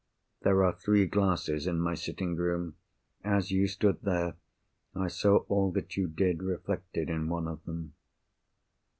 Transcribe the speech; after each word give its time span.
"There 0.41 0.63
are 0.63 0.73
three 0.73 1.05
glasses 1.05 1.67
in 1.67 1.79
my 1.79 1.93
sitting 1.93 2.35
room. 2.35 2.75
As 3.23 3.51
you 3.51 3.67
stood 3.67 4.01
there, 4.01 4.33
I 4.95 5.07
saw 5.07 5.45
all 5.47 5.71
that 5.73 5.95
you 5.95 6.07
did, 6.07 6.41
reflected 6.41 7.07
in 7.07 7.29
one 7.29 7.47
of 7.47 7.63
them." 7.65 7.93